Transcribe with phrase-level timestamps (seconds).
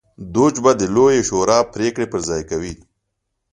[0.33, 2.73] دوج به د لویې شورا پرېکړې پر ځای کوي.